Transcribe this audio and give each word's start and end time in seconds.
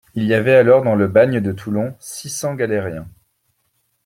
Il 0.15 0.23
y 0.25 0.33
avait 0.33 0.55
alors 0.55 0.81
dans 0.81 0.95
le 0.95 1.07
bagne 1.07 1.41
de 1.41 1.51
Toulon 1.51 1.95
six 1.99 2.29
cents 2.31 2.55
galériens. 2.55 3.07